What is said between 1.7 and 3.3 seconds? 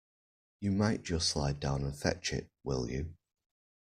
and fetch it, will you?